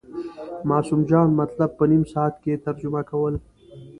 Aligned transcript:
معصوم 0.69 1.01
جان 1.09 1.29
مطلب 1.41 1.69
په 1.79 1.83
نیم 1.91 2.03
ساعت 2.13 2.35
کې 2.43 2.61
ترجمه 2.65 3.01
کول. 3.09 3.33